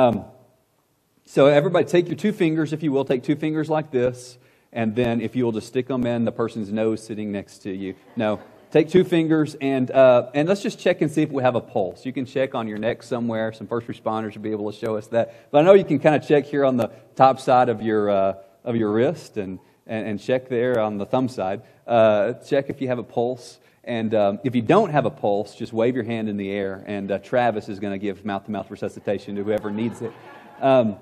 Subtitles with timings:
[0.00, 0.24] Um,
[1.26, 4.38] so, everybody, take your two fingers, if you will, take two fingers like this,
[4.72, 7.70] and then if you will just stick them in the person's nose sitting next to
[7.70, 7.94] you.
[8.16, 11.54] No, take two fingers and, uh, and let's just check and see if we have
[11.54, 12.06] a pulse.
[12.06, 13.52] You can check on your neck somewhere.
[13.52, 15.50] Some first responders will be able to show us that.
[15.50, 18.08] But I know you can kind of check here on the top side of your,
[18.08, 21.60] uh, of your wrist and, and, and, check there on the thumb side.
[21.86, 23.58] Uh, check if you have a pulse.
[23.90, 26.84] And um, if you don't have a pulse, just wave your hand in the air,
[26.86, 30.12] and uh, Travis is going to give mouth to mouth resuscitation to whoever needs it.
[30.60, 30.94] Um,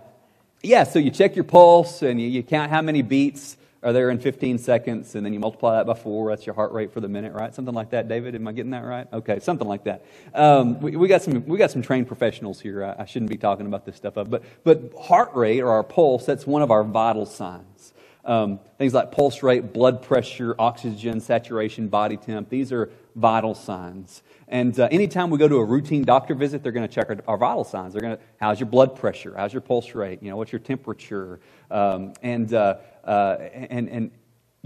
[0.63, 4.09] yeah, so you check your pulse and you, you count how many beats are there
[4.09, 6.31] in 15 seconds, and then you multiply that by four.
[6.31, 7.55] That's your heart rate for the minute, right?
[7.55, 8.35] Something like that, David.
[8.35, 9.07] Am I getting that right?
[9.13, 10.07] Okay, something like that.
[10.33, 12.87] Um, we, we, got some we got some trained professionals here.
[12.87, 16.25] I, I, shouldn't be talking about this stuff, but but heart rate or our pulse
[16.25, 17.78] that's one of our vital signs.
[18.29, 22.51] Um, things like pulse rate, blood pressure, oxygen saturation, body temp.
[22.51, 24.23] These are vital signs.
[24.49, 27.17] And uh, anytime we go to a routine doctor visit, they're going to check our,
[27.27, 27.95] our, vital signs.
[27.95, 29.35] They're going to, how's your blood pressure?
[29.35, 30.23] How's your pulse rate?
[30.23, 31.41] You know, what's your temperature?
[31.71, 34.11] Um, and, uh, uh, and, and,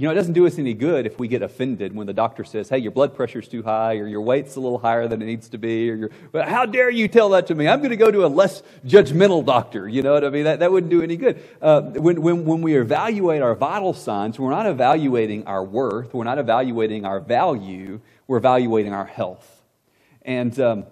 [0.03, 2.43] you know, it doesn't do us any good if we get offended when the doctor
[2.43, 5.27] says, hey, your blood pressure's too high, or your weight's a little higher than it
[5.27, 7.69] needs to be, or well, how dare you tell that to me?
[7.69, 9.89] I'm going to go to a less judgmental doctor.
[9.89, 10.43] You know what I mean?
[10.43, 11.41] That, that wouldn't do any good.
[11.61, 16.25] Uh, when, when, when we evaluate our vital signs, we're not evaluating our worth, we're
[16.25, 19.63] not evaluating our value, we're evaluating our health.
[20.23, 20.87] And, um,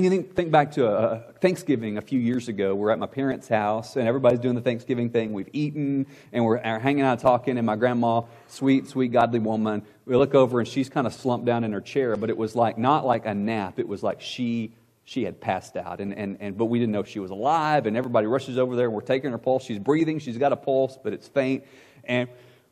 [0.00, 2.74] and you think, think back to a, Thanksgiving a few years ago.
[2.74, 5.34] We're at my parents' house, and everybody's doing the Thanksgiving thing.
[5.34, 9.82] We've eaten, and we're, we're hanging out talking, and my grandma, sweet, sweet, godly woman,
[10.06, 12.56] we look over, and she's kind of slumped down in her chair, but it was
[12.56, 13.78] like not like a nap.
[13.78, 14.72] It was like she
[15.04, 17.94] she had passed out, and, and, and, but we didn't know she was alive, and
[17.94, 19.64] everybody rushes over there, and we're taking her pulse.
[19.64, 21.64] She's breathing, she's got a pulse, but it's faint.
[22.04, 22.26] And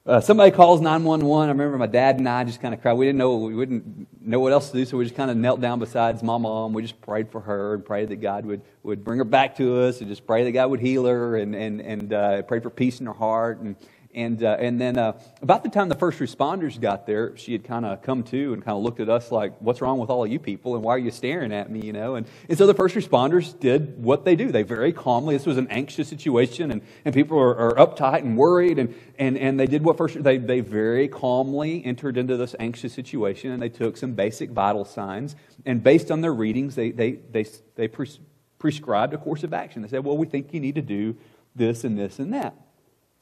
[0.08, 1.48] uh, somebody calls 911.
[1.48, 2.94] I remember my dad and I just kind of cried.
[2.94, 5.36] We didn't know we wouldn't know what else to do, so we just kind of
[5.36, 6.72] knelt down beside my mom.
[6.72, 9.82] We just prayed for her and prayed that God would, would bring her back to
[9.82, 12.70] us, and just pray that God would heal her, and and and uh, prayed for
[12.70, 13.60] peace in her heart.
[13.60, 13.76] And
[14.18, 15.12] and, uh, and then uh,
[15.42, 18.64] about the time the first responders got there, she had kind of come to and
[18.64, 20.74] kind of looked at us like, what's wrong with all of you people?
[20.74, 22.16] And why are you staring at me, you know?
[22.16, 24.50] And, and so the first responders did what they do.
[24.50, 28.36] They very calmly, this was an anxious situation and, and people are, are uptight and
[28.36, 28.80] worried.
[28.80, 32.92] And, and, and they did what first, they, they very calmly entered into this anxious
[32.92, 35.36] situation and they took some basic vital signs.
[35.64, 37.46] And based on their readings, they, they, they,
[37.76, 38.18] they pres-
[38.58, 39.82] prescribed a course of action.
[39.82, 41.16] They said, well, we think you need to do
[41.54, 42.56] this and this and that.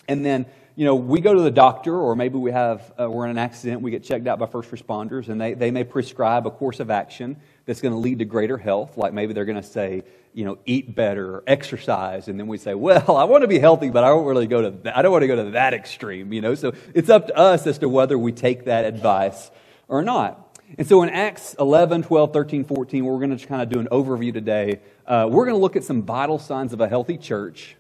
[0.09, 3.25] And then you know, we go to the doctor, or maybe we have, uh, we're
[3.25, 6.47] in an accident, we get checked out by first responders, and they, they may prescribe
[6.47, 8.99] a course of action that's going to lead to greater health.
[8.99, 10.05] Like maybe they're going to say,
[10.35, 13.89] you know, eat better, exercise, and then we say, well, I want to be healthy,
[13.89, 16.35] but I don't really go to that, I don't want to go to that extreme,
[16.35, 16.55] you know.
[16.55, 19.51] So it's up to us as to whether we take that advice
[19.89, 20.59] or not.
[20.77, 23.89] And so in Acts 11, 12, 13, 14, we're going to kind of do an
[23.91, 24.81] overview today.
[25.07, 27.77] Uh, we're going to look at some vital signs of a healthy church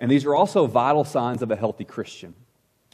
[0.00, 2.34] and these are also vital signs of a healthy Christian.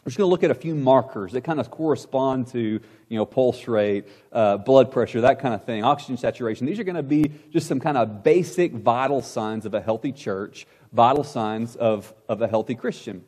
[0.05, 3.19] We're just going to look at a few markers that kind of correspond to, you
[3.19, 6.67] know, pulse rate, uh, blood pressure, that kind of thing, oxygen saturation.
[6.67, 10.13] These are going to be just some kind of basic vital signs of a healthy
[10.13, 13.25] church, vital signs of, of a healthy Christian.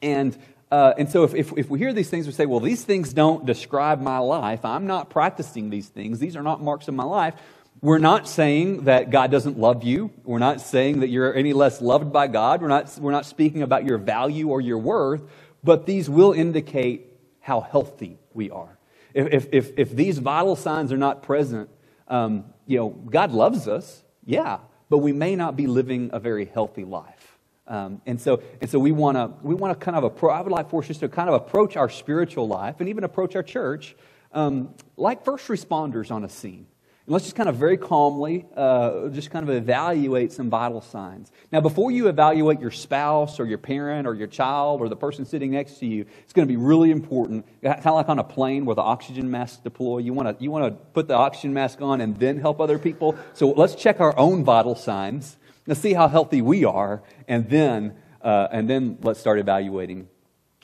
[0.00, 0.34] And,
[0.70, 3.12] uh, and so if, if, if we hear these things, we say, well, these things
[3.12, 4.64] don't describe my life.
[4.64, 6.20] I'm not practicing these things.
[6.20, 7.34] These are not marks of my life.
[7.80, 10.10] We're not saying that God doesn't love you.
[10.24, 12.60] We're not saying that you're any less loved by God.
[12.60, 15.22] We're not, we're not speaking about your value or your worth,
[15.62, 17.06] but these will indicate
[17.40, 18.78] how healthy we are.
[19.14, 21.70] If, if, if these vital signs are not present,
[22.08, 24.58] um, you know, God loves us, yeah,
[24.90, 27.38] but we may not be living a very healthy life.
[27.66, 30.32] Um, and so, and so we want to we want to kind of approach.
[30.32, 33.36] I would like for us to kind of approach our spiritual life and even approach
[33.36, 33.94] our church
[34.32, 36.66] um, like first responders on a scene.
[37.08, 41.32] And let's just kind of very calmly uh, just kind of evaluate some vital signs.
[41.50, 45.24] Now, before you evaluate your spouse or your parent or your child or the person
[45.24, 47.46] sitting next to you, it's going to be really important.
[47.62, 50.00] Kind of like on a plane where the oxygen masks deploy.
[50.00, 52.78] You want to you want to put the oxygen mask on and then help other
[52.78, 53.16] people.
[53.32, 55.38] So let's check our own vital signs.
[55.66, 60.08] Let's see how healthy we are, and then uh, and then let's start evaluating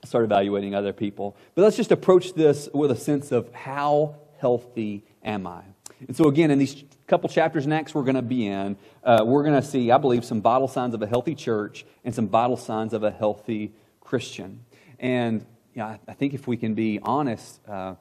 [0.05, 1.38] start evaluating other people.
[1.55, 5.74] But let's just approach this with a sense of how healthy am I?
[6.06, 9.43] And so, again, in these couple chapters next we're going to be in, uh, we're
[9.43, 12.56] going to see, I believe, some vital signs of a healthy church and some vital
[12.56, 14.61] signs of a healthy Christian.
[14.99, 17.95] And you know, I think if we can be honest, uh,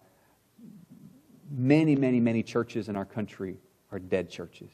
[1.52, 3.58] many, many, many churches in our country
[3.92, 4.72] are dead churches,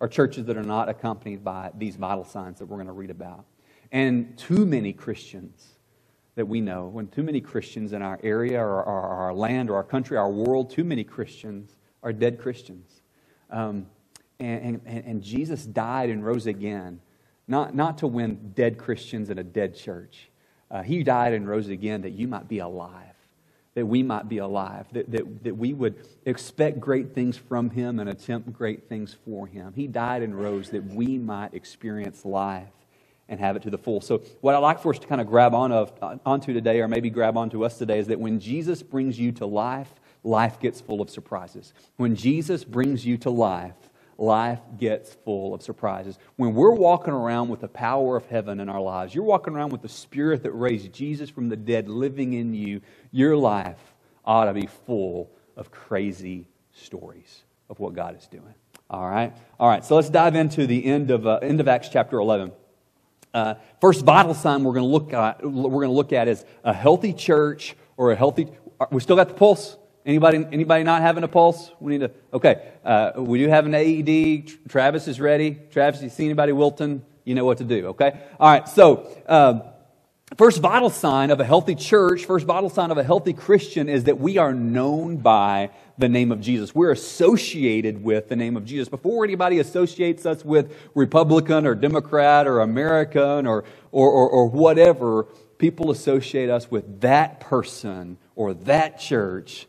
[0.00, 3.10] are churches that are not accompanied by these vital signs that we're going to read
[3.10, 3.44] about.
[3.90, 5.66] And too many Christians
[6.34, 9.76] that we know, when too many Christians in our area or our, our land or
[9.76, 13.02] our country, our world, too many Christians are dead Christians.
[13.50, 13.86] Um,
[14.40, 17.00] and, and, and, Jesus died and rose again
[17.48, 20.28] not, not to win dead Christians in a dead church.
[20.70, 23.14] Uh, he died and rose again that you might be alive,
[23.74, 25.96] that we might be alive, that, that, that we would
[26.26, 29.72] expect great things from him and attempt great things for him.
[29.74, 32.68] He died and rose that we might experience life
[33.30, 34.00] and have it to the full.
[34.00, 35.92] So, what I'd like for us to kind of grab on of,
[36.24, 39.46] onto today, or maybe grab onto us today, is that when Jesus brings you to
[39.46, 39.92] life,
[40.28, 41.72] life gets full of surprises.
[41.96, 43.74] When Jesus brings you to life,
[44.18, 46.18] life gets full of surprises.
[46.36, 49.70] When we're walking around with the power of heaven in our lives, you're walking around
[49.70, 53.94] with the spirit that raised Jesus from the dead living in you, your life
[54.24, 58.54] ought to be full of crazy stories of what God is doing.
[58.90, 59.34] All right?
[59.58, 62.52] All right, so let's dive into the end of, uh, end of Acts chapter 11.
[63.32, 66.46] Uh, first vital sign we're going to look at we're going to look at is
[66.64, 68.48] a healthy church or a healthy.
[68.90, 69.76] We still got the pulse.
[70.08, 71.70] Anybody, anybody not having a pulse?
[71.80, 72.72] We need to, okay.
[72.82, 74.66] Uh, we do have an AED.
[74.70, 75.58] Travis is ready.
[75.70, 77.04] Travis, you see anybody Wilton?
[77.24, 78.18] You know what to do, okay?
[78.40, 79.60] All right, so, uh,
[80.38, 84.04] first vital sign of a healthy church, first vital sign of a healthy Christian is
[84.04, 85.68] that we are known by
[85.98, 86.74] the name of Jesus.
[86.74, 88.88] We're associated with the name of Jesus.
[88.88, 95.24] Before anybody associates us with Republican or Democrat or American or, or, or, or whatever,
[95.58, 99.66] people associate us with that person or that church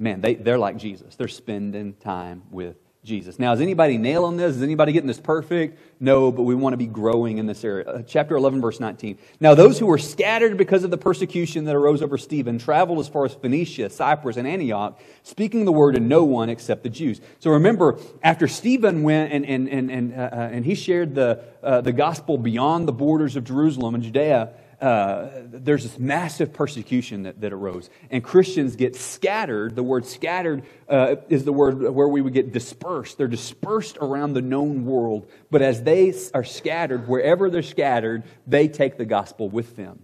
[0.00, 1.14] man, they, they're like Jesus.
[1.14, 3.38] They're spending time with Jesus.
[3.38, 4.56] Now, is anybody nailing this?
[4.56, 5.78] Is anybody getting this perfect?
[6.00, 7.86] No, but we want to be growing in this area.
[7.86, 9.18] Uh, chapter 11, verse 19.
[9.40, 13.08] Now, those who were scattered because of the persecution that arose over Stephen traveled as
[13.08, 17.22] far as Phoenicia, Cyprus, and Antioch, speaking the word to no one except the Jews.
[17.38, 21.42] So remember, after Stephen went and, and, and, and, uh, uh and he shared the,
[21.62, 27.24] uh, the gospel beyond the borders of Jerusalem and Judea, uh, there's this massive persecution
[27.24, 27.90] that, that arose.
[28.10, 29.76] And Christians get scattered.
[29.76, 33.18] The word scattered uh, is the word where we would get dispersed.
[33.18, 35.30] They're dispersed around the known world.
[35.50, 40.00] But as they are scattered, wherever they're scattered, they take the gospel with them.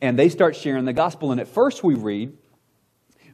[0.00, 1.32] And they start sharing the gospel.
[1.32, 2.36] And at first we read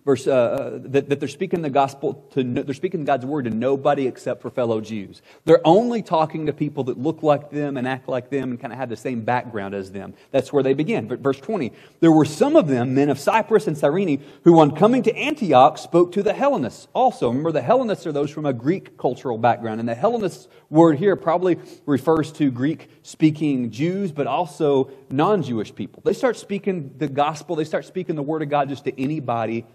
[0.07, 3.51] verse, uh, uh, that, that they're speaking the gospel to, they're speaking God's word to
[3.51, 5.21] nobody except for fellow Jews.
[5.45, 8.73] They're only talking to people that look like them and act like them and kind
[8.73, 10.15] of have the same background as them.
[10.31, 11.09] That's where they begin.
[11.09, 11.73] But verse 20.
[11.99, 15.77] There were some of them, men of Cyprus and Cyrene, who on coming to Antioch
[15.77, 17.27] spoke to the Hellenists also.
[17.29, 19.81] Remember, the Hellenists are those from a Greek cultural background.
[19.81, 25.75] And the Hellenist word here probably refers to Greek speaking Jews, but also non Jewish
[25.75, 26.01] people.
[26.05, 29.67] They start speaking the gospel, they start speaking the word of God just to anybody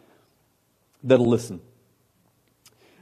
[1.03, 1.61] that'll listen.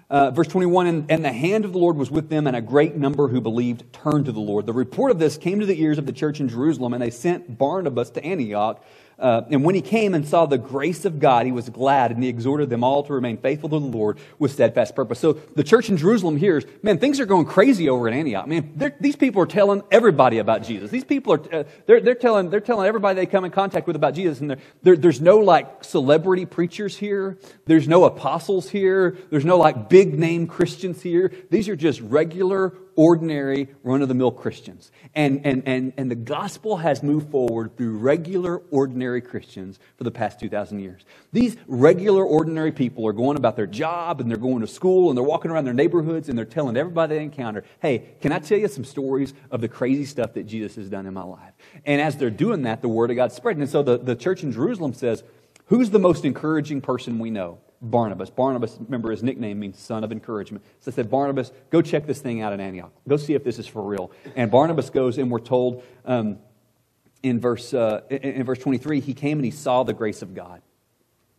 [0.09, 2.61] Uh, verse 21 and, and the hand of the Lord was with them, and a
[2.61, 4.65] great number who believed turned to the Lord.
[4.65, 7.11] The report of this came to the ears of the church in Jerusalem, and they
[7.11, 8.83] sent Barnabas to Antioch
[9.19, 12.23] uh, and when he came and saw the grace of God, he was glad and
[12.23, 15.19] he exhorted them all to remain faithful to the Lord with steadfast purpose.
[15.19, 18.47] So the church in Jerusalem hears, man, things are going crazy over in Antioch.
[18.47, 20.89] Man, these people are telling everybody about Jesus.
[20.89, 23.95] These people are, uh, they're, they're, telling, they're telling everybody they come in contact with
[23.95, 24.39] about Jesus.
[24.39, 27.37] And there's no like celebrity preachers here.
[27.65, 29.17] There's no apostles here.
[29.29, 31.31] There's no like big name Christians here.
[31.49, 34.91] These are just regular, ordinary, run of the mill Christians.
[35.15, 40.11] And, and, and, and the gospel has moved forward through regular, ordinary Christians for the
[40.11, 41.05] past 2,000 years.
[41.31, 45.17] These regular, ordinary people are going about their job and they're going to school and
[45.17, 48.57] they're walking around their neighborhoods and they're telling everybody they encounter, hey, can I tell
[48.57, 51.53] you some stories of the crazy stuff that Jesus has done in my life?
[51.85, 53.61] And as they're doing that, the word of God's spreading.
[53.61, 55.23] And so the, the church in Jerusalem says,
[55.67, 57.59] who's the most encouraging person we know?
[57.81, 58.29] Barnabas.
[58.29, 60.63] Barnabas, remember his nickname means son of encouragement.
[60.79, 62.91] So I said, Barnabas, go check this thing out in Antioch.
[63.07, 64.11] Go see if this is for real.
[64.35, 66.39] And Barnabas goes, and we're told um,
[67.23, 70.35] in, verse, uh, in, in verse 23, he came and he saw the grace of
[70.35, 70.61] God.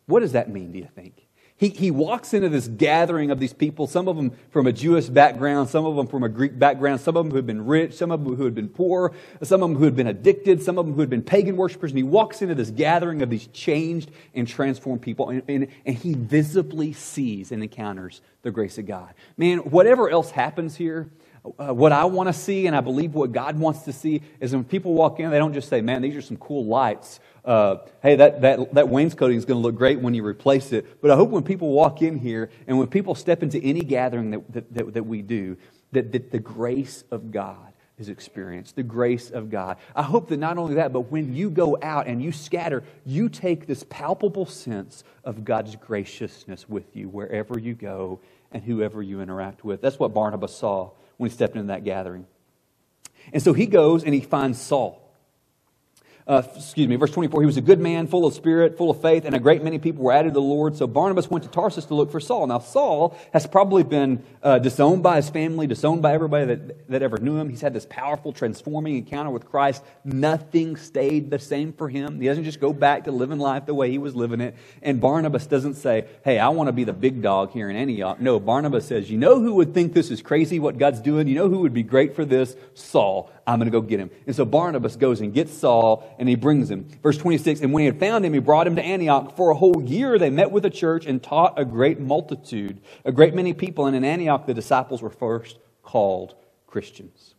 [0.07, 1.27] What does that mean, do you think?
[1.61, 5.09] He, he walks into this gathering of these people, some of them from a Jewish
[5.11, 7.93] background, some of them from a Greek background, some of them who had been rich,
[7.93, 9.13] some of them who had been poor,
[9.43, 11.91] some of them who had been addicted, some of them who had been pagan worshipers.
[11.91, 15.97] And he walks into this gathering of these changed and transformed people, and, and, and
[15.97, 19.13] he visibly sees and encounters the grace of God.
[19.37, 21.11] Man, whatever else happens here,
[21.59, 24.53] uh, what I want to see, and I believe what God wants to see, is
[24.53, 27.77] when people walk in, they don't just say, man, these are some cool lights uh,
[28.03, 31.01] hey, that, that, that wainscoting is going to look great when you replace it.
[31.01, 34.31] But I hope when people walk in here and when people step into any gathering
[34.31, 35.57] that, that, that, that we do,
[35.93, 39.77] that, that the grace of God is experienced, the grace of God.
[39.95, 43.29] I hope that not only that, but when you go out and you scatter, you
[43.29, 48.21] take this palpable sense of God's graciousness with you wherever you go
[48.53, 49.81] and whoever you interact with.
[49.83, 50.91] That's what Barnabas saw
[51.21, 52.27] when he stepped into that gathering.
[53.31, 55.00] And so he goes and he finds Saul.
[56.31, 59.03] Uh, excuse me, verse 24, he was a good man, full of spirit, full of
[59.03, 60.77] faith, and a great many people were added to the Lord.
[60.77, 62.47] So Barnabas went to Tarsus to look for Saul.
[62.47, 67.03] Now, Saul has probably been uh, disowned by his family, disowned by everybody that, that
[67.03, 67.49] ever knew him.
[67.49, 69.83] He's had this powerful, transforming encounter with Christ.
[70.05, 72.21] Nothing stayed the same for him.
[72.21, 74.55] He doesn't just go back to living life the way he was living it.
[74.83, 78.21] And Barnabas doesn't say, hey, I want to be the big dog here in Antioch.
[78.21, 81.27] No, Barnabas says, you know who would think this is crazy, what God's doing?
[81.27, 82.55] You know who would be great for this?
[82.75, 83.33] Saul.
[83.51, 84.11] I'm going to go get him.
[84.27, 86.89] And so Barnabas goes and gets Saul and he brings him.
[87.03, 89.37] Verse 26, and when he had found him, he brought him to Antioch.
[89.37, 93.11] For a whole year they met with the church and taught a great multitude, a
[93.11, 93.87] great many people.
[93.87, 96.35] And in Antioch the disciples were first called
[96.69, 97.35] Christians.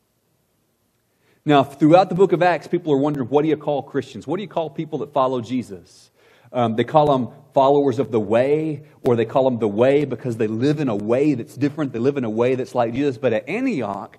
[1.46, 4.28] Now, throughout the book of Acts, people are wondering, what do you call Christians?
[4.28, 6.12] What do you call people that follow Jesus?
[6.54, 10.38] Um, they call them followers of the way, or they call them the way because
[10.38, 11.94] they live in a way that's different.
[11.94, 13.18] They live in a way that's like Jesus.
[13.18, 14.18] But at Antioch,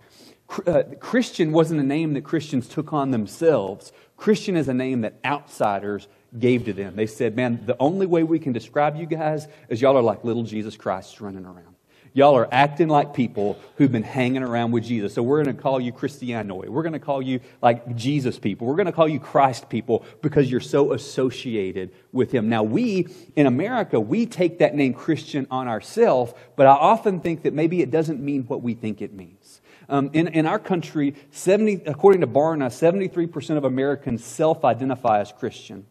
[0.66, 3.92] uh, Christian wasn't a name that Christians took on themselves.
[4.16, 6.08] Christian is a name that outsiders
[6.38, 6.96] gave to them.
[6.96, 10.24] They said, Man, the only way we can describe you guys is y'all are like
[10.24, 11.72] little Jesus Christ running around.
[12.14, 15.14] Y'all are acting like people who've been hanging around with Jesus.
[15.14, 16.68] So we're going to call you Christianoi.
[16.68, 18.66] We're going to call you like Jesus people.
[18.66, 22.50] We're going to call you Christ people because you're so associated with him.
[22.50, 27.44] Now we, in America, we take that name Christian on ourselves, but I often think
[27.44, 29.61] that maybe it doesn't mean what we think it means.
[29.92, 35.32] Um, in, in our country, 70, according to Barna, 73% of Americans self identify as
[35.32, 35.84] Christian.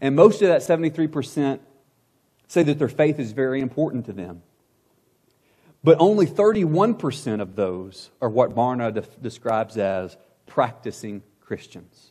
[0.00, 1.60] And most of that 73%
[2.48, 4.42] say that their faith is very important to them.
[5.84, 12.10] But only 31% of those are what Barna de- describes as practicing Christians.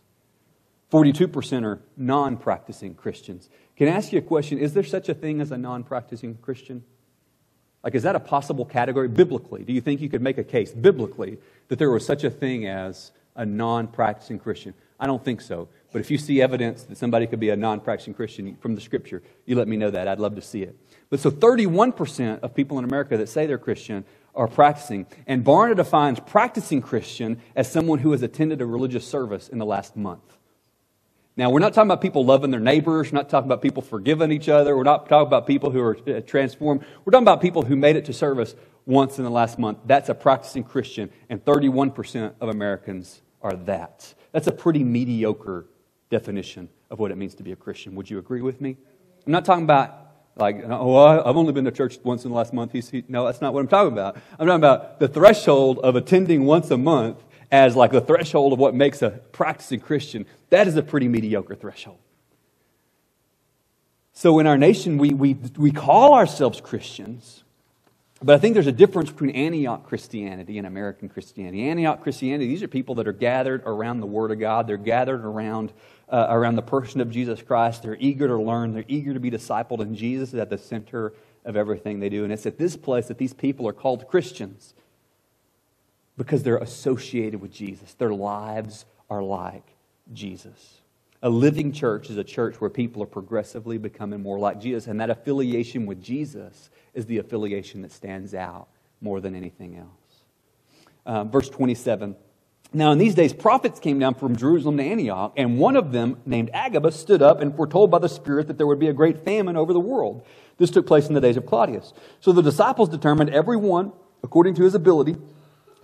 [0.93, 3.49] 42% are non practicing Christians.
[3.75, 4.59] Can I ask you a question?
[4.59, 6.85] Is there such a thing as a non practicing Christian?
[7.83, 9.63] Like, is that a possible category biblically?
[9.63, 11.37] Do you think you could make a case biblically
[11.67, 14.73] that there was such a thing as a non practicing Christian?
[14.99, 15.67] I don't think so.
[15.91, 18.81] But if you see evidence that somebody could be a non practicing Christian from the
[18.81, 20.07] scripture, you let me know that.
[20.07, 20.77] I'd love to see it.
[21.09, 25.05] But so 31% of people in America that say they're Christian are practicing.
[25.27, 29.65] And Barna defines practicing Christian as someone who has attended a religious service in the
[29.65, 30.32] last month.
[31.35, 33.11] Now, we're not talking about people loving their neighbors.
[33.11, 34.77] We're not talking about people forgiving each other.
[34.77, 36.85] We're not talking about people who are uh, transformed.
[37.03, 38.53] We're talking about people who made it to service
[38.85, 39.79] once in the last month.
[39.85, 44.13] That's a practicing Christian, and 31% of Americans are that.
[44.31, 45.65] That's a pretty mediocre
[46.11, 47.95] definition of what it means to be a Christian.
[47.95, 48.77] Would you agree with me?
[49.25, 50.03] I'm not talking about
[50.35, 52.73] like, oh, I've only been to church once in the last month.
[52.73, 54.17] He, no, that's not what I'm talking about.
[54.37, 58.59] I'm talking about the threshold of attending once a month as like the threshold of
[58.59, 61.99] what makes a practicing Christian, that is a pretty mediocre threshold.
[64.13, 67.43] So in our nation, we, we, we call ourselves Christians,
[68.21, 71.67] but I think there's a difference between Antioch Christianity and American Christianity.
[71.67, 74.65] Antioch Christianity, these are people that are gathered around the Word of God.
[74.65, 75.73] They're gathered around,
[76.07, 77.83] uh, around the person of Jesus Christ.
[77.83, 78.73] They're eager to learn.
[78.73, 82.23] They're eager to be discipled, and Jesus is at the center of everything they do.
[82.23, 84.73] And it's at this place that these people are called Christians
[86.17, 87.93] because they're associated with Jesus.
[87.95, 89.75] Their lives are like
[90.13, 90.79] Jesus.
[91.21, 94.99] A living church is a church where people are progressively becoming more like Jesus, and
[94.99, 98.67] that affiliation with Jesus is the affiliation that stands out
[98.99, 99.87] more than anything else.
[101.05, 102.15] Uh, verse 27.
[102.75, 106.17] Now, in these days, prophets came down from Jerusalem to Antioch, and one of them,
[106.25, 109.23] named Agabus, stood up and foretold by the Spirit that there would be a great
[109.23, 110.25] famine over the world.
[110.57, 111.93] This took place in the days of Claudius.
[112.19, 113.91] So the disciples determined every one,
[114.23, 115.15] according to his ability,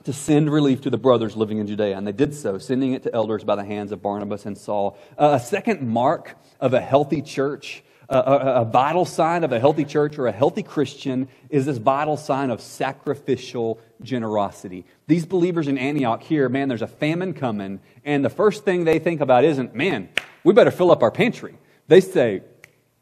[0.10, 1.96] to send relief to the brothers living in Judea.
[1.96, 4.98] And they did so, sending it to elders by the hands of Barnabas and Saul.
[5.16, 9.60] Uh, a second mark of a healthy church, uh, a, a, vital sign of a
[9.60, 14.84] healthy church or a healthy Christian, is this vital sign of sacrificial generosity.
[15.06, 17.80] These believers in Antioch here, man, there's a famine coming.
[18.04, 20.10] And the first thing they think about isn't, man,
[20.44, 21.56] we better fill up our pantry.
[21.88, 22.42] They say,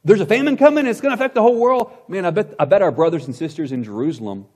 [0.04, 1.90] there's a famine coming, it's going to affect the whole world.
[2.10, 4.48] Man, I bet, I bet our brothers and sisters in Jerusalem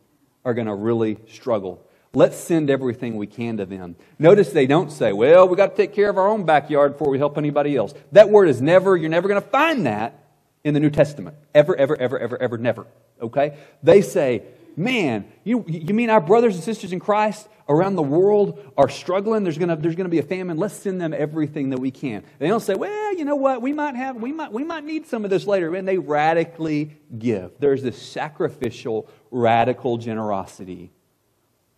[0.44, 1.88] are going to really struggle.
[2.14, 3.96] Let's send everything we can to them.
[4.20, 7.10] Notice they don't say, well, we got to take care of our own backyard before
[7.10, 7.94] we help anybody else.
[8.12, 10.22] That word is never, you're never going to find that
[10.66, 11.38] in the New Testament.
[11.56, 12.88] Ever, ever, ever, ever, ever, never.
[13.22, 13.58] Okay?
[13.82, 14.44] They say,
[14.76, 19.44] man, you, you mean our brothers and sisters in Christ around the world are struggling?
[19.44, 20.58] There's to, there's to be a famine.
[20.58, 22.26] Let's send them everything that we can.
[22.40, 23.62] They don't say, well, you know what?
[23.62, 25.74] We might have, we might, we might need some of this later.
[25.74, 27.54] And they radically give.
[27.60, 30.92] There's this sacrificial, radical generosity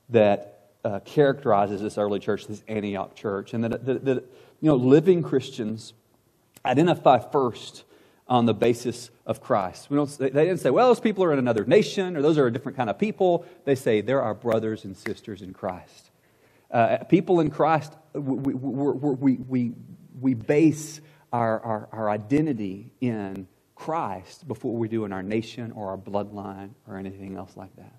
[0.09, 4.23] that uh, characterizes this early church, this Antioch church, and that, that, that
[4.61, 5.93] you know, living Christians
[6.65, 7.83] identify first
[8.27, 9.89] on the basis of Christ.
[9.89, 12.47] We don't, they didn't say, well, those people are in another nation or those are
[12.47, 13.45] a different kind of people.
[13.65, 16.11] They say, they're our brothers and sisters in Christ.
[16.71, 19.73] Uh, people in Christ, we, we, we,
[20.19, 25.89] we, base our, our, our identity in Christ before we do in our nation or
[25.89, 27.93] our bloodline or anything else like that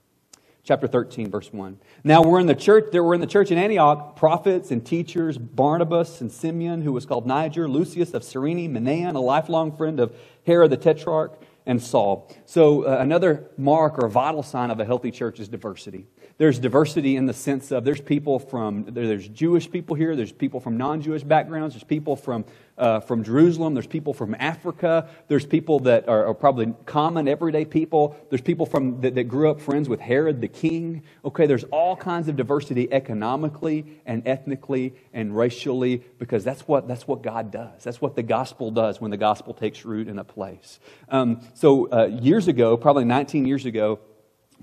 [0.65, 3.59] chapter 13 verse 1 now we're in the church there were in the church in
[3.59, 9.15] antioch prophets and teachers barnabas and simeon who was called niger lucius of cyrene manaen
[9.15, 10.17] a lifelong friend of
[10.47, 12.31] herod the tetrarch and saul.
[12.47, 16.07] So uh, another mark or vital sign of a healthy church is diversity.
[16.37, 20.59] There's diversity in the sense of there's people from there's jewish people here there's people
[20.59, 22.45] from non-jewish backgrounds there's people from
[22.77, 23.75] uh, from jerusalem.
[23.75, 25.09] There's people from africa.
[25.29, 28.17] There's people that are, are probably common everyday people.
[28.31, 31.03] There's people from that, that, grew up friends with herod the king.
[31.25, 37.07] Okay there's all kinds of diversity economically and ethnically and racially because that's what that's
[37.07, 37.85] what god does.
[37.85, 40.81] That's what the gospel does when the gospel takes root in a place.
[41.09, 44.01] Um, so uh, years ago probably 19 years ago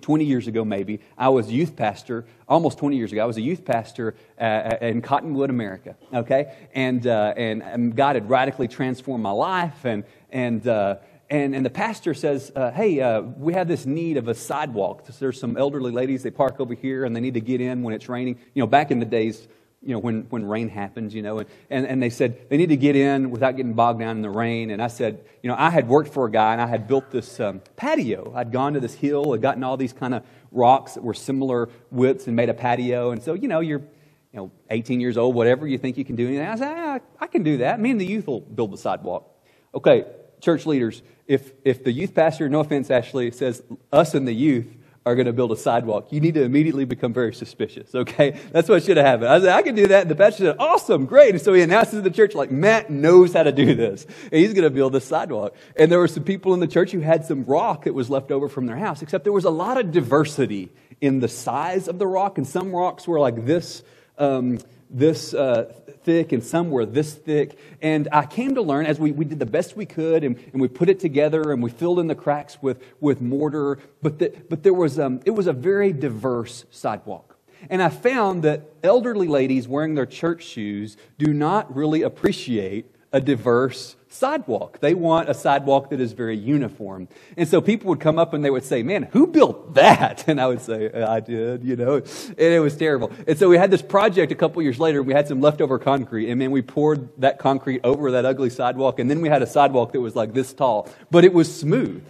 [0.02, 3.42] 20 years ago, maybe, I was youth pastor, almost 20 years ago, I was a
[3.42, 6.54] youth pastor uh, uh, in Cottonwood, America, okay?
[6.74, 10.98] And, uh, and, and, God had radically transformed my life, and, and, uh,
[11.30, 15.06] and, and the pastor says, uh, Hey, uh, we have this need of a sidewalk.
[15.06, 17.94] There's some elderly ladies, they park over here, and they need to get in when
[17.94, 18.38] it's raining.
[18.54, 19.48] You know, back in the days,
[19.84, 22.70] you know, when, when rain happens, you know, and, and, and they said they need
[22.70, 24.70] to get in without getting bogged down in the rain.
[24.70, 27.10] And I said, you know, I had worked for a guy and I had built
[27.10, 28.32] this um, patio.
[28.36, 31.70] I'd gone to this hill, I'd gotten all these kind of rocks that were similar
[31.90, 33.12] widths and made a patio.
[33.12, 36.16] And so, you know, you're, you know, 18 years old, whatever, you think you can
[36.16, 36.46] do anything.
[36.46, 37.80] I said, ah, I can do that.
[37.80, 39.28] Me and the youth will build the sidewalk.
[39.74, 40.06] Okay,
[40.42, 44.68] church leaders, if, if the youth pastor, no offense, Ashley, says us and the youth,
[45.04, 48.40] are going to build a sidewalk, you need to immediately become very suspicious, okay?
[48.52, 49.30] That's what should have happened.
[49.30, 50.02] I said, I can do that.
[50.04, 51.32] And the pastor said, awesome, great.
[51.32, 54.06] And so he announces to the church, like, Matt knows how to do this.
[54.06, 55.56] And he's going to build a sidewalk.
[55.76, 58.32] And there were some people in the church who had some rock that was left
[58.32, 61.98] over from their house, except there was a lot of diversity in the size of
[61.98, 62.38] the rock.
[62.38, 63.82] And some rocks were like this,
[64.20, 64.60] um,
[64.92, 67.58] this uh, thick and some were this thick.
[67.82, 70.62] And I came to learn as we, we did the best we could and, and
[70.62, 73.80] we put it together and we filled in the cracks with, with mortar.
[74.02, 77.38] But, the, but there was, um, it was a very diverse sidewalk.
[77.70, 83.22] And I found that elderly ladies wearing their church shoes do not really appreciate a
[83.22, 84.80] diverse sidewalk.
[84.80, 87.08] They want a sidewalk that is very uniform.
[87.38, 90.26] And so people would come up and they would say, Man, who built that?
[90.32, 93.12] And I would say, I did, you know, and it was terrible.
[93.28, 95.00] And so we had this project a couple years later.
[95.00, 98.50] And we had some leftover concrete, and man, we poured that concrete over that ugly
[98.50, 101.54] sidewalk, and then we had a sidewalk that was like this tall, but it was
[101.54, 102.06] smooth.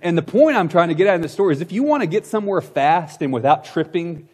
[0.00, 2.02] And the point I'm trying to get at in this story is if you want
[2.02, 4.28] to get somewhere fast and without tripping,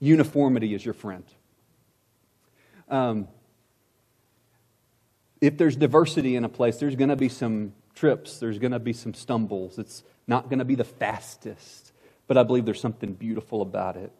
[0.00, 1.24] uniformity is your friend.
[2.88, 3.28] Um,
[5.40, 8.78] if there's diversity in a place, there's going to be some trips, there's going to
[8.78, 9.78] be some stumbles.
[9.78, 11.92] It's not going to be the fastest,
[12.26, 14.12] but I believe there's something beautiful about it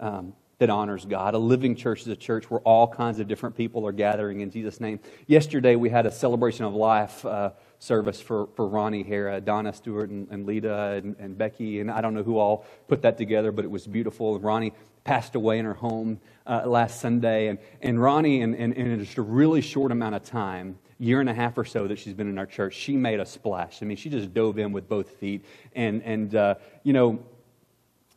[0.00, 1.34] um, that honors God.
[1.34, 4.50] A living church is a church where all kinds of different people are gathering in
[4.50, 5.00] Jesus' name.
[5.26, 7.24] Yesterday, we had a celebration of life.
[7.24, 7.50] Uh,
[7.84, 12.00] service for, for Ronnie here, Donna Stewart and, and Lita and, and, Becky, and I
[12.00, 14.34] don't know who all put that together, but it was beautiful.
[14.34, 14.72] And Ronnie
[15.04, 19.18] passed away in her home uh, last Sunday, and, and Ronnie, in, in, in just
[19.18, 22.28] a really short amount of time, year and a half or so that she's been
[22.28, 23.82] in our church, she made a splash.
[23.82, 27.20] I mean, she just dove in with both feet, and and uh, you know,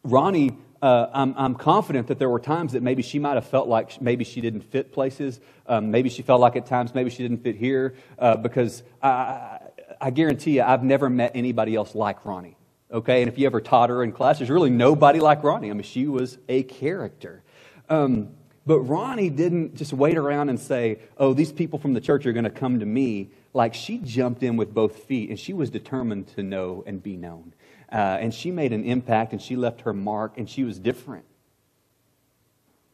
[0.03, 0.57] Ronnie.
[0.79, 3.99] Uh, I'm, I'm, confident that there were times that maybe she might have felt like
[3.99, 5.39] maybe she didn't fit places.
[5.65, 9.57] Um, maybe she felt like at times maybe she didn't fit here uh, because I,
[9.99, 12.57] I guarantee you, I've never met anybody else like Ronnie.
[12.91, 15.69] Okay, and if you ever taught her in class, there's really nobody like Ronnie.
[15.69, 17.43] I mean, she was a character.
[17.89, 18.29] Um,
[18.65, 22.33] but Ronnie didn't just wait around and say, Oh, these people from the church are
[22.33, 23.29] going to come to me.
[23.53, 27.17] Like, she jumped in with both feet and she was determined to know and be
[27.17, 27.53] known.
[27.91, 31.25] Uh, and she made an impact and she left her mark and she was different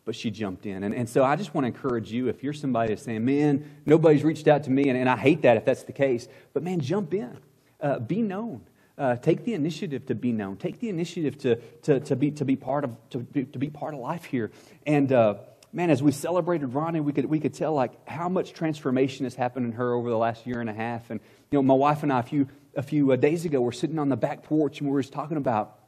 [0.05, 0.83] but she jumped in.
[0.83, 3.69] And, and so I just want to encourage you if you're somebody that's saying, man,
[3.85, 6.63] nobody's reached out to me, and, and I hate that if that's the case, but
[6.63, 7.37] man, jump in,
[7.79, 8.61] uh, be known.
[8.97, 10.55] Uh, take the initiative to be known.
[10.55, 13.69] Take the initiative to, to, to, be, to, be, part of, to, be, to be
[13.69, 14.51] part of life here.
[14.85, 15.35] And uh,
[15.71, 19.33] man, as we celebrated Ronnie, we could, we could tell like how much transformation has
[19.33, 21.09] happened in her over the last year and a half.
[21.09, 23.71] And you know, my wife and I, a few, a few uh, days ago, were
[23.71, 25.79] sitting on the back porch and we were just talking about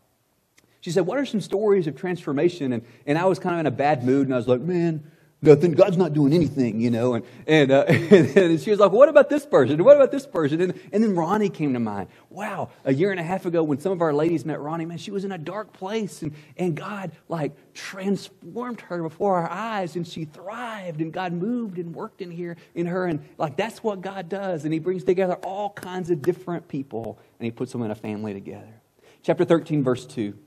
[0.85, 2.71] she said, What are some stories of transformation?
[2.71, 5.09] And, and I was kind of in a bad mood, and I was like, Man,
[5.41, 5.71] nothing.
[5.73, 7.15] God's not doing anything, you know.
[7.15, 9.83] And, and, uh, and she was like, What about this person?
[9.83, 10.61] What about this person?
[10.61, 12.09] And, and then Ronnie came to mind.
[12.29, 14.97] Wow, a year and a half ago, when some of our ladies met Ronnie, man,
[14.97, 19.95] she was in a dark place, and, and God, like, transformed her before our eyes,
[19.95, 23.05] and she thrived, and God moved and worked in here in her.
[23.05, 24.65] And, like, that's what God does.
[24.65, 27.95] And He brings together all kinds of different people, and He puts them in a
[27.95, 28.81] family together.
[29.23, 30.37] Chapter 13, verse 2.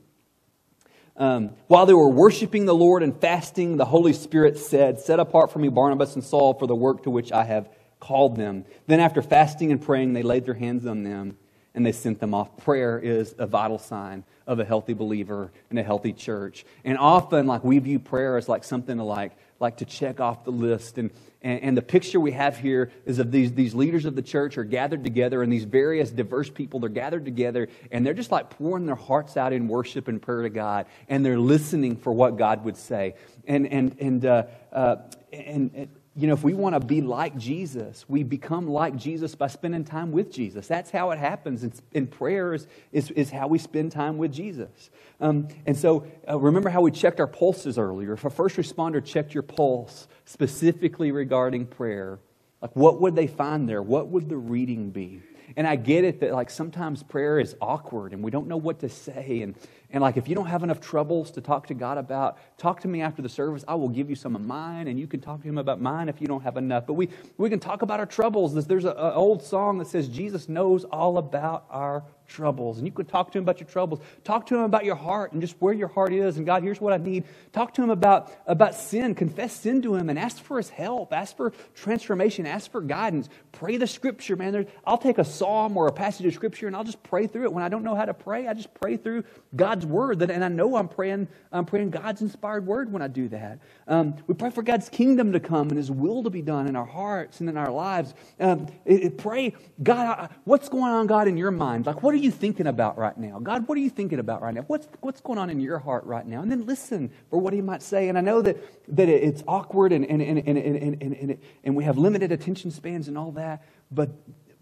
[1.19, 5.51] Um, while they were worshiping the Lord and fasting, the Holy Spirit said, Set apart
[5.51, 8.63] for me Barnabas and Saul for the work to which I have called them.
[8.87, 11.37] Then, after fasting and praying, they laid their hands on them
[11.75, 12.55] and they sent them off.
[12.57, 16.65] Prayer is a vital sign of a healthy believer and a healthy church.
[16.85, 20.43] And often, like, we view prayer as like something to like, like to check off
[20.43, 20.97] the list.
[20.97, 24.21] And, and, and, the picture we have here is of these, these leaders of the
[24.21, 28.31] church are gathered together, and these various diverse people, they're gathered together, and they're just
[28.31, 32.11] like pouring their hearts out in worship and prayer to God, and they're listening for
[32.13, 33.15] what God would say.
[33.47, 34.95] And, and, and, uh, uh,
[35.31, 39.35] and, and you know, if we want to be like Jesus, we become like Jesus
[39.35, 40.67] by spending time with Jesus.
[40.67, 41.63] That's how it happens.
[41.63, 44.89] And, and prayer is, is, is, how we spend time with Jesus.
[45.21, 48.13] Um, and so, uh, remember how we checked our pulses earlier.
[48.13, 52.19] If a first responder checked your pulse specifically regarding prayer,
[52.61, 53.81] like what would they find there?
[53.81, 55.21] What would the reading be?
[55.55, 58.79] And I get it that like sometimes prayer is awkward and we don't know what
[58.79, 59.41] to say.
[59.41, 59.55] And,
[59.89, 62.87] and like if you don't have enough troubles to talk to God about, talk to
[62.87, 63.63] me after the service.
[63.67, 66.09] I will give you some of mine and you can talk to him about mine
[66.09, 66.85] if you don't have enough.
[66.85, 68.65] But we, we can talk about our troubles.
[68.65, 72.77] There's an old song that says Jesus knows all about our troubles.
[72.77, 73.99] And you can talk to him about your troubles.
[74.23, 76.37] Talk to him about your heart and just where your heart is.
[76.37, 77.25] And God, here's what I need.
[77.51, 79.15] Talk to him about, about sin.
[79.15, 81.11] Confess sin to him and ask for his help.
[81.11, 82.45] Ask for transformation.
[82.45, 83.29] Ask for guidance.
[83.59, 84.67] Pray the scripture, man.
[84.85, 87.51] I'll take a psalm or a passage of scripture and I'll just pray through it.
[87.51, 90.21] When I don't know how to pray, I just pray through God's word.
[90.21, 93.59] And I know I'm praying, I'm praying God's inspired word when I do that.
[93.85, 96.77] Um, we pray for God's kingdom to come and his will to be done in
[96.77, 98.13] our hearts and in our lives.
[98.39, 101.85] Um, it, it, pray, God, what's going on, God, in your mind?
[101.85, 103.39] Like, what are you thinking about right now?
[103.39, 104.61] God, what are you thinking about right now?
[104.67, 106.41] What's, what's going on in your heart right now?
[106.41, 108.07] And then listen for what he might say.
[108.07, 108.55] And I know that,
[108.95, 112.71] that it's awkward and, and, and, and, and, and, and, and we have limited attention
[112.71, 113.48] spans and all that,
[113.91, 114.09] but,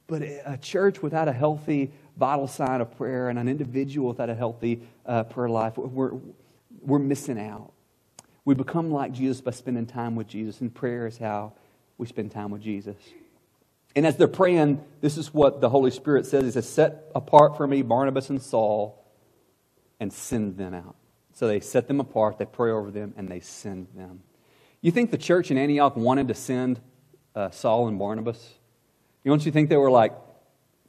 [0.07, 4.35] but a church without a healthy, vital sign of prayer and an individual without a
[4.35, 6.13] healthy uh, prayer life, we're,
[6.81, 7.71] we're missing out.
[8.45, 11.53] We become like Jesus by spending time with Jesus, and prayer is how
[11.97, 12.95] we spend time with Jesus.
[13.95, 16.43] And as they're praying, this is what the Holy Spirit says.
[16.43, 19.03] He says, Set apart for me Barnabas and Saul
[19.99, 20.95] and send them out.
[21.33, 24.21] So they set them apart, they pray over them, and they send them.
[24.81, 26.79] You think the church in Antioch wanted to send
[27.35, 28.53] uh, Saul and Barnabas?
[29.27, 30.13] You don't you think they were like,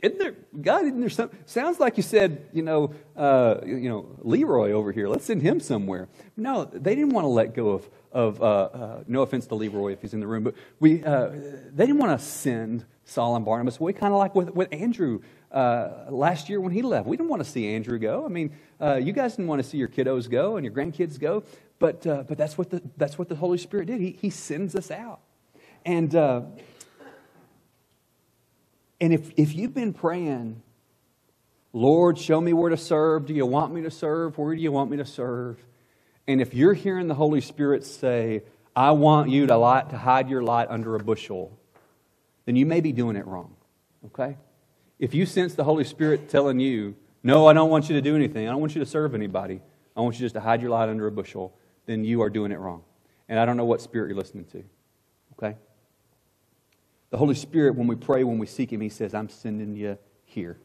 [0.00, 4.06] isn't there, God, isn't there some, sounds like you said, you know, uh, you know,
[4.20, 6.06] Leroy over here, let's send him somewhere.
[6.36, 9.92] No, they didn't want to let go of, of uh, uh, no offense to Leroy
[9.92, 11.30] if he's in the room, but we, uh,
[11.74, 15.20] they didn't want to send Saul and Barnabas We kind of like with, with Andrew
[15.50, 17.08] uh, last year when he left.
[17.08, 18.24] We didn't want to see Andrew go.
[18.24, 21.18] I mean, uh, you guys didn't want to see your kiddos go and your grandkids
[21.18, 21.42] go,
[21.80, 24.00] but, but that's, what the, that's what the Holy Spirit did.
[24.00, 25.22] He, he sends us out.
[25.84, 26.14] And,
[29.00, 30.62] and if, if you've been praying,
[31.72, 33.26] Lord, show me where to serve.
[33.26, 34.38] Do you want me to serve?
[34.38, 35.58] Where do you want me to serve?
[36.26, 38.42] And if you're hearing the Holy Spirit say,
[38.74, 41.56] I want you to, light, to hide your light under a bushel,
[42.44, 43.54] then you may be doing it wrong.
[44.06, 44.36] Okay?
[44.98, 48.16] If you sense the Holy Spirit telling you, no, I don't want you to do
[48.16, 49.60] anything, I don't want you to serve anybody,
[49.96, 51.54] I want you just to hide your light under a bushel,
[51.86, 52.82] then you are doing it wrong.
[53.28, 54.64] And I don't know what spirit you're listening to.
[55.32, 55.56] Okay?
[57.10, 59.98] The Holy Spirit, when we pray, when we seek Him, He says, I'm sending you
[60.24, 60.58] here.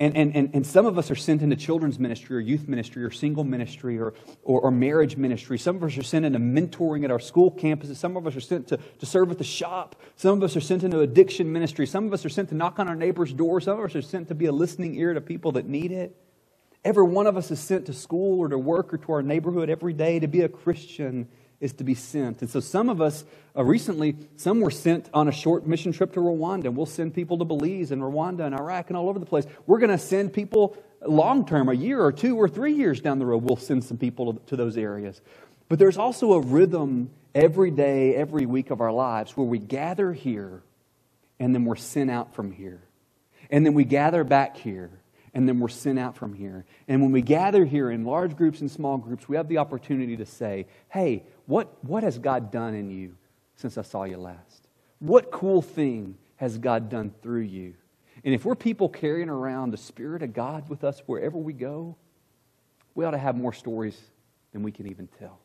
[0.00, 3.04] And, and, and, and some of us are sent into children's ministry or youth ministry
[3.04, 5.56] or single ministry or, or, or, marriage ministry.
[5.56, 7.96] Some of us are sent into mentoring at our school campuses.
[7.96, 9.94] Some of us are sent to, to serve at the shop.
[10.16, 11.86] Some of us are sent into addiction ministry.
[11.86, 13.60] Some of us are sent to knock on our neighbor's door.
[13.60, 16.16] Some of us are sent to be a listening ear to people that need it.
[16.84, 19.70] Every one of us is sent to school or to work or to our neighborhood
[19.70, 21.28] every day to be a Christian
[21.64, 22.42] is to be sent.
[22.42, 23.24] And so some of us
[23.56, 26.72] uh, recently, some were sent on a short mission trip to Rwanda.
[26.72, 29.46] We'll send people to Belize and Rwanda and Iraq and all over the place.
[29.66, 33.18] We're going to send people long term, a year or two or three years down
[33.18, 35.20] the road, we'll send some people to those areas.
[35.68, 40.12] But there's also a rhythm every day, every week of our lives where we gather
[40.12, 40.62] here
[41.40, 42.82] and then we're sent out from here.
[43.50, 44.90] And then we gather back here
[45.34, 46.64] and then we're sent out from here.
[46.86, 50.16] And when we gather here in large groups and small groups, we have the opportunity
[50.16, 53.16] to say, hey, what, what has God done in you
[53.56, 54.68] since I saw you last?
[55.00, 57.74] What cool thing has God done through you?
[58.24, 61.96] And if we're people carrying around the Spirit of God with us wherever we go,
[62.94, 64.00] we ought to have more stories
[64.52, 65.40] than we can even tell.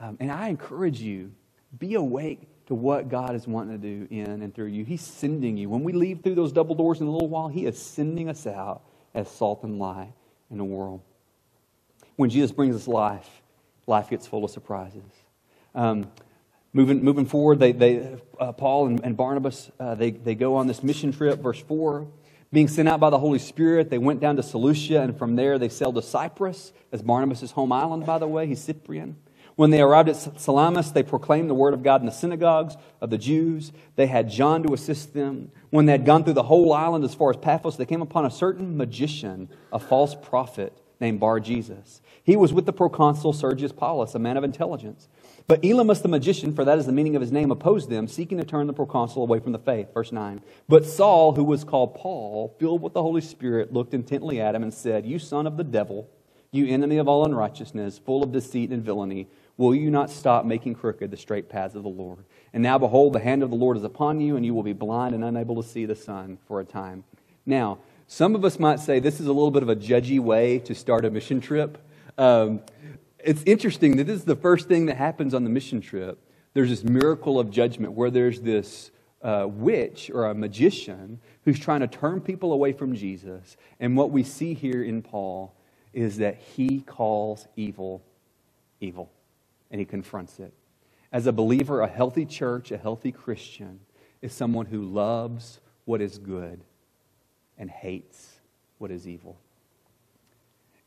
[0.00, 1.32] Um, and I encourage you,
[1.78, 4.84] be awake to what God is wanting to do in and through you.
[4.84, 5.68] He's sending you.
[5.68, 8.46] When we leave through those double doors in a little while, He is sending us
[8.46, 8.82] out
[9.14, 10.12] as salt and light
[10.50, 11.00] in the world.
[12.16, 13.28] When Jesus brings us life,
[13.86, 15.02] life gets full of surprises.
[15.74, 16.10] Um,
[16.72, 20.66] moving, moving forward, they, they, uh, Paul and, and Barnabas, uh, they, they go on
[20.66, 21.40] this mission trip.
[21.40, 22.06] Verse 4
[22.52, 25.58] Being sent out by the Holy Spirit, they went down to Seleucia, and from there
[25.58, 26.72] they sailed to Cyprus.
[26.92, 28.46] As Barnabas' home island, by the way.
[28.46, 29.16] He's Cyprian.
[29.62, 33.10] When they arrived at Salamis, they proclaimed the word of God in the synagogues of
[33.10, 33.70] the Jews.
[33.94, 35.52] They had John to assist them.
[35.70, 38.26] When they had gone through the whole island as far as Paphos, they came upon
[38.26, 42.00] a certain magician, a false prophet named Bar Jesus.
[42.24, 45.08] He was with the proconsul Sergius Paulus, a man of intelligence.
[45.46, 48.38] But Elymas the magician, for that is the meaning of his name, opposed them, seeking
[48.38, 49.94] to turn the proconsul away from the faith.
[49.94, 50.42] Verse 9.
[50.68, 54.64] But Saul, who was called Paul, filled with the Holy Spirit, looked intently at him
[54.64, 56.10] and said, You son of the devil,
[56.50, 60.74] you enemy of all unrighteousness, full of deceit and villainy, will you not stop making
[60.74, 62.24] crooked the straight paths of the Lord?
[62.52, 64.72] And now behold, the hand of the Lord is upon you, and you will be
[64.72, 67.04] blind and unable to see the sun for a time.
[67.46, 70.58] Now, some of us might say this is a little bit of a judgy way
[70.60, 71.78] to start a mission trip.
[72.18, 72.60] Um,
[73.18, 76.18] it's interesting that this is the first thing that happens on the mission trip.
[76.54, 78.90] There's this miracle of judgment where there's this
[79.22, 83.56] uh, witch or a magician who's trying to turn people away from Jesus.
[83.80, 85.54] And what we see here in Paul
[85.92, 88.02] is that he calls evil
[88.80, 89.10] evil
[89.72, 90.52] and he confronts it.
[91.10, 93.80] As a believer, a healthy church, a healthy Christian,
[94.20, 96.62] is someone who loves what is good
[97.58, 98.40] and hates
[98.78, 99.36] what is evil.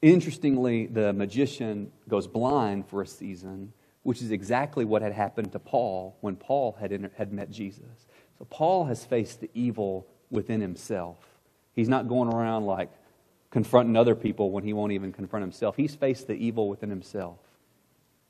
[0.02, 5.60] Interestingly, the magician goes blind for a season, which is exactly what had happened to
[5.60, 8.08] Paul when Paul had, had met Jesus.
[8.38, 11.18] So Paul has faced the evil within himself.
[11.74, 12.92] He's not going around like
[13.50, 15.76] confronting other people when he won't even confront himself.
[15.76, 17.40] He's faced the evil within himself,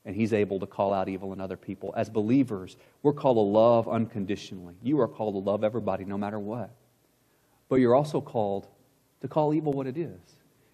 [0.06, 1.92] and he's able to call out evil in other people.
[1.96, 4.74] As believers, we're called to love unconditionally.
[4.80, 6.70] You are called to love everybody no matter what.
[7.68, 8.68] But you're also called
[9.20, 10.20] to call evil what it is.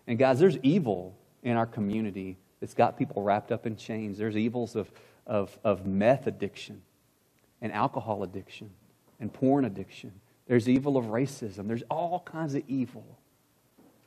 [0.07, 4.19] And guys, there's evil in our community that's got people wrapped up in chains.
[4.19, 4.93] There's evils of,
[5.27, 6.83] of, of meth addiction
[7.63, 8.69] and alcohol addiction
[9.19, 10.13] and porn addiction.
[10.47, 11.69] There's evil of racism.
[11.69, 13.19] There's all kinds of evil.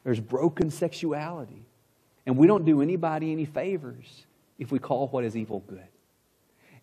[0.04, 1.66] There's broken sexuality.
[2.28, 4.26] And we don't do anybody any favors
[4.58, 5.88] if we call what is evil good.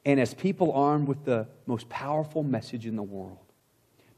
[0.05, 3.39] And as people armed with the most powerful message in the world,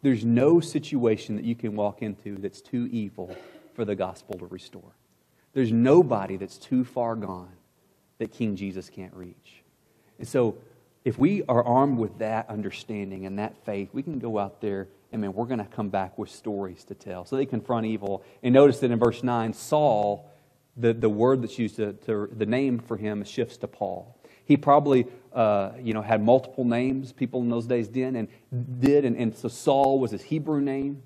[0.03, 3.35] there's no situation that you can walk into that's too evil
[3.75, 4.97] for the gospel to restore.
[5.53, 7.53] There's nobody that's too far gone
[8.19, 9.63] that King Jesus can't reach.
[10.19, 10.57] And so,
[11.05, 14.89] if we are armed with that understanding and that faith, we can go out there
[15.15, 17.25] and man, we're going to come back with stories to tell.
[17.25, 18.25] So they confront evil.
[18.43, 20.29] And notice that in verse 9, Saul,
[20.77, 24.19] the, the word that's used to, to the name for him shifts to Paul.
[24.45, 27.13] He probably, uh, you know, had multiple names.
[27.13, 28.29] People in those days did, and
[28.81, 31.03] did, and, and so Saul was his Hebrew name,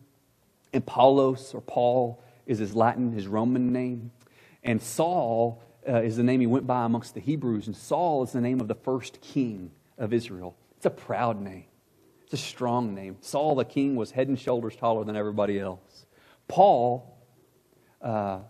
[0.72, 4.10] and Paulos or Paul is his Latin, his Roman name.
[4.64, 7.66] And Saul uh, is the name he went by amongst the Hebrews.
[7.66, 10.56] And Saul is the name of the first king of Israel.
[10.76, 11.66] It's a proud name,
[12.24, 13.16] it's a strong name.
[13.20, 16.06] Saul, the king, was head and shoulders taller than everybody else.
[16.48, 17.16] Paul
[18.00, 18.40] uh,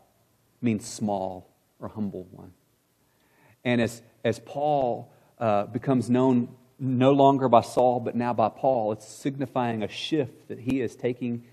[0.60, 2.52] means small or humble one.
[3.64, 8.92] And as, as Paul uh, becomes known no longer by Saul, but now by Paul,
[8.92, 11.44] it's signifying a shift that he is taking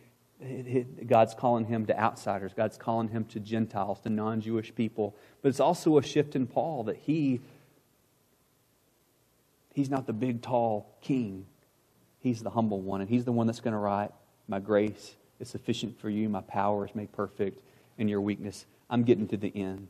[1.08, 2.54] God's calling him to outsiders.
[2.54, 5.16] God's calling him to Gentiles, to non Jewish people.
[5.42, 7.40] But it's also a shift in Paul that he,
[9.74, 11.46] he's not the big, tall king.
[12.20, 13.02] He's the humble one.
[13.02, 14.12] And he's the one that's going to write,
[14.48, 16.28] My grace is sufficient for you.
[16.28, 17.62] My power is made perfect
[17.98, 18.66] in your weakness.
[18.90, 19.88] I'm getting to the end.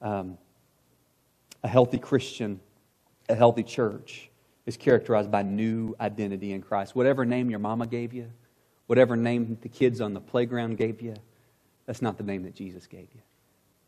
[0.00, 0.38] Um,
[1.62, 2.60] a healthy Christian,
[3.28, 4.30] a healthy church
[4.66, 6.94] is characterized by new identity in Christ.
[6.94, 8.30] Whatever name your mama gave you,
[8.88, 11.14] Whatever name the kids on the playground gave you,
[11.84, 13.20] that's not the name that Jesus gave you.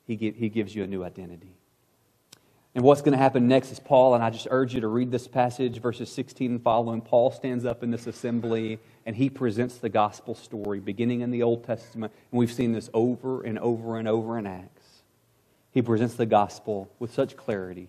[0.06, 1.56] He, give, he gives you a new identity.
[2.74, 5.10] And what's going to happen next is Paul, and I just urge you to read
[5.10, 7.00] this passage, verses 16 and following.
[7.00, 11.42] Paul stands up in this assembly and he presents the gospel story beginning in the
[11.42, 12.12] Old Testament.
[12.30, 15.02] And we've seen this over and over and over in Acts.
[15.72, 17.88] He presents the gospel with such clarity.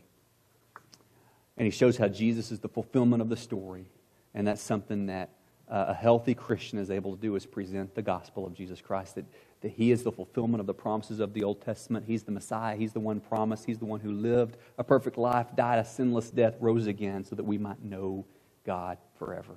[1.57, 3.85] And he shows how Jesus is the fulfillment of the story.
[4.33, 5.29] And that's something that
[5.69, 9.15] uh, a healthy Christian is able to do is present the gospel of Jesus Christ,
[9.15, 9.25] that,
[9.61, 12.05] that He is the fulfillment of the promises of the Old Testament.
[12.07, 12.75] He's the Messiah.
[12.75, 13.65] He's the one promised.
[13.65, 17.35] He's the one who lived a perfect life, died a sinless death, rose again, so
[17.35, 18.25] that we might know
[18.65, 19.55] God forever.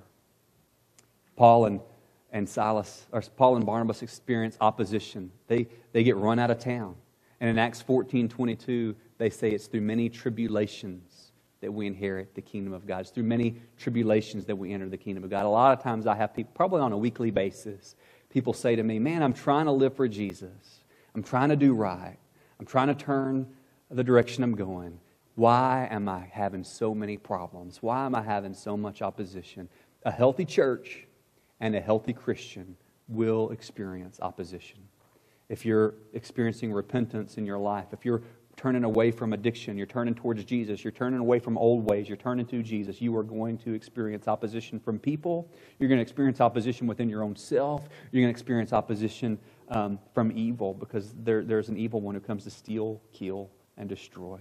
[1.35, 1.79] Paul and,
[2.31, 5.31] and Silas, or Paul and Barnabas experience opposition.
[5.47, 6.95] They, they get run out of town.
[7.39, 12.41] And in Acts 14 22, they say it's through many tribulations that we inherit the
[12.41, 13.01] kingdom of God.
[13.01, 15.45] It's through many tribulations that we enter the kingdom of God.
[15.45, 17.95] A lot of times I have people, probably on a weekly basis,
[18.35, 20.81] people say to me, Man, I'm trying to live for Jesus.
[21.15, 22.17] I'm trying to do right.
[22.59, 23.47] I'm trying to turn
[23.89, 24.99] the direction I'm going.
[25.35, 27.81] Why am I having so many problems?
[27.81, 29.69] Why am I having so much opposition?
[30.03, 31.07] A healthy church
[31.61, 32.75] and a healthy Christian
[33.07, 34.79] will experience opposition.
[35.47, 38.21] If you're experiencing repentance in your life, if you're
[38.57, 42.17] turning away from addiction, you're turning towards Jesus, you're turning away from old ways, you're
[42.17, 45.49] turning to Jesus, you are going to experience opposition from people.
[45.79, 47.87] You're going to experience opposition within your own self.
[48.11, 49.37] You're going to experience opposition
[49.69, 53.89] um, from evil because there, there's an evil one who comes to steal, kill, and
[53.89, 54.39] destroy.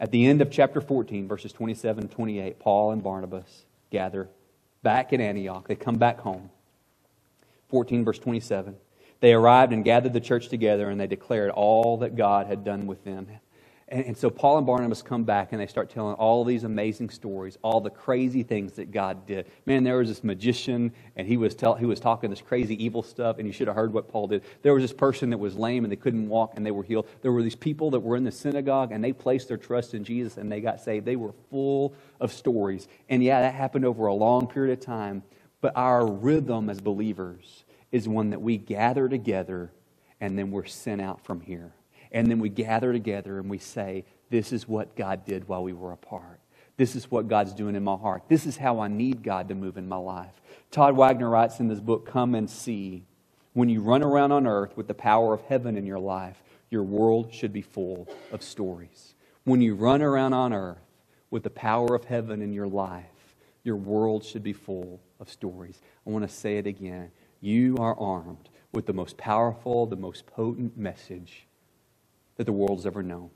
[0.00, 4.28] At the end of chapter 14, verses 27 and 28, Paul and Barnabas gather
[4.82, 5.66] back in Antioch.
[5.66, 6.50] They come back home.
[7.68, 8.76] 14, verse 27.
[9.20, 12.86] They arrived and gathered the church together, and they declared all that God had done
[12.86, 13.26] with them.
[13.90, 17.08] And, and, so Paul and Barnabas come back and they start telling all these amazing
[17.08, 19.46] stories, all the crazy things that God did.
[19.64, 23.02] Man, there was this magician, and he was, tell, he was talking this crazy evil
[23.02, 24.42] stuff, and you should have heard what Paul did.
[24.60, 27.08] There was this person that was lame and they couldn't walk, and they were healed.
[27.22, 30.04] There were these people that were in the synagogue, and they placed their trust in
[30.04, 31.06] Jesus, and they got saved.
[31.06, 32.88] They were full of stories.
[33.08, 35.22] And yeah, that happened over a long period of time.
[35.62, 39.72] But our rhythm as believers is one that we gather together
[40.20, 41.72] and then we're sent out from here.
[42.10, 45.72] And then we gather together and we say, This is what God did while we
[45.72, 46.40] were apart.
[46.76, 48.22] This is what God's doing in my heart.
[48.28, 50.40] This is how I need God to move in my life.
[50.70, 53.04] Todd Wagner writes in this book, Come and See.
[53.52, 56.84] When you run around on earth with the power of heaven in your life, your
[56.84, 59.14] world should be full of stories.
[59.44, 60.78] When you run around on earth
[61.30, 63.04] with the power of heaven in your life,
[63.64, 65.80] your world should be full of stories.
[66.06, 67.10] I want to say it again.
[67.40, 71.46] You are armed with the most powerful, the most potent message
[72.36, 73.30] that the world's ever known.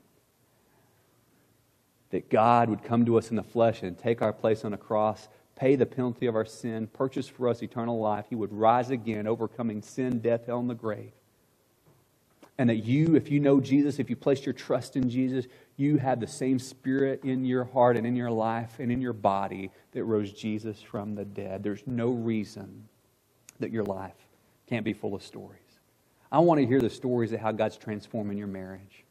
[2.11, 4.77] That God would come to us in the flesh and take our place on a
[4.77, 8.25] cross, pay the penalty of our sin, purchase for us eternal life.
[8.29, 11.11] He would rise again, overcoming sin, death, hell, and the grave.
[12.57, 15.97] And that you, if you know Jesus, if you place your trust in Jesus, you
[15.97, 19.71] have the same spirit in your heart and in your life and in your body
[19.93, 21.63] that rose Jesus from the dead.
[21.63, 22.87] There's no reason
[23.63, 24.13] that your life
[24.67, 25.59] can't be full of stories.
[26.31, 29.03] I want to hear the stories of how God's transforming your marriage.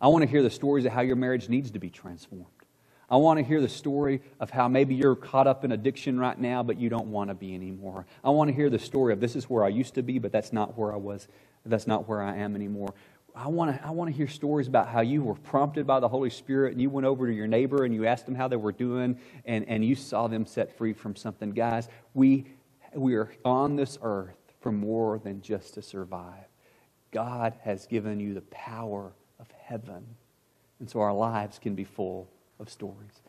[0.00, 2.46] I want to hear the stories of how your marriage needs to be transformed.
[3.10, 6.38] I want to hear the story of how maybe you're caught up in addiction right
[6.38, 8.06] now, but you don't want to be anymore.
[8.22, 10.30] I want to hear the story of this is where I used to be, but
[10.30, 11.26] that's not where I was.
[11.66, 12.94] That's not where I am anymore.
[13.34, 16.08] I want to, I want to hear stories about how you were prompted by the
[16.08, 18.56] Holy Spirit and you went over to your neighbor and you asked them how they
[18.56, 21.50] were doing and, and you saw them set free from something.
[21.50, 22.46] Guys, we
[22.94, 26.44] we are on this earth for more than just to survive.
[27.12, 30.04] God has given you the power of heaven.
[30.78, 33.22] And so our lives can be full of stories.